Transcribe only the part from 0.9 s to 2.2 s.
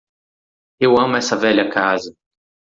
amo essa velha casa.